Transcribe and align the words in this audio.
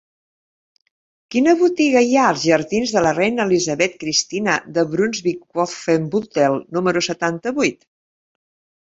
Quina 1.33 1.51
botiga 1.57 2.01
hi 2.07 2.15
ha 2.15 2.23
als 2.29 2.45
jardins 2.51 2.93
de 2.95 3.03
la 3.07 3.11
Reina 3.17 3.45
Elisabeth 3.49 3.99
Cristina 4.05 4.55
de 4.79 4.87
Brunsvic-Wolfenbüttel 4.95 6.57
número 6.79 7.05
setanta-vuit? 7.11 7.79